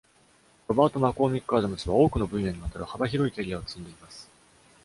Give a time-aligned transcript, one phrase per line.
[0.67, 4.27] ロバート・マコーミック・アダムスは、多くの分野にわたる幅広いキャリアを積んでいます。